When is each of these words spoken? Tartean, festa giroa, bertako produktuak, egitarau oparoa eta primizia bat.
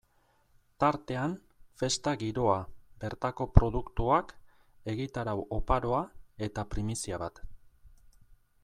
Tartean, 0.83 1.35
festa 1.81 2.13
giroa, 2.23 2.55
bertako 3.03 3.47
produktuak, 3.59 4.33
egitarau 4.95 5.37
oparoa 5.61 6.03
eta 6.49 6.69
primizia 6.75 7.23
bat. 7.27 7.47